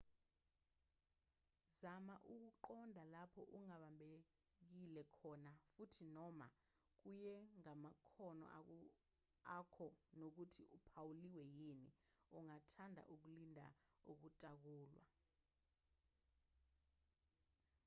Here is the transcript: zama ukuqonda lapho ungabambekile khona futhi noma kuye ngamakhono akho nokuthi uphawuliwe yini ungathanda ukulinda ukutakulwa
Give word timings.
zama 1.79 2.15
ukuqonda 2.33 3.01
lapho 3.13 3.41
ungabambekile 3.57 5.01
khona 5.15 5.51
futhi 5.71 6.03
noma 6.17 6.47
kuye 6.99 7.35
ngamakhono 7.59 8.45
akho 9.55 9.87
nokuthi 10.19 10.63
uphawuliwe 10.77 11.43
yini 11.59 11.89
ungathanda 12.39 13.01
ukulinda 13.13 13.67
ukutakulwa 14.11 15.03